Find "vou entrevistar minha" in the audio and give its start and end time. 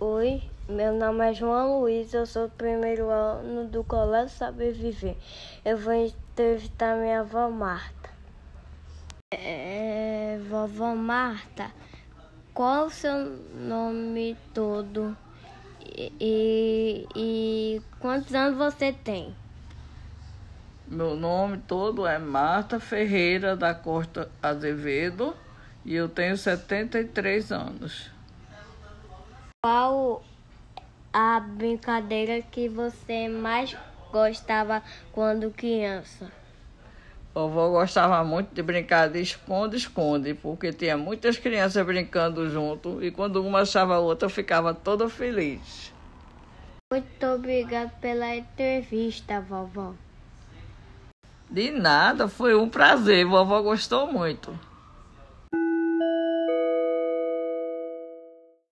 5.76-7.22